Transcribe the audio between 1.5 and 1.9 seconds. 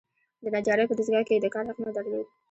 کار حق